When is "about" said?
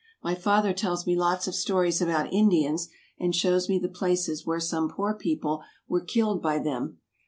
2.01-2.33